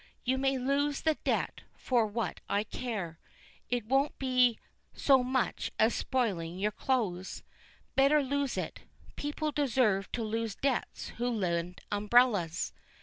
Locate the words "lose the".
0.57-1.13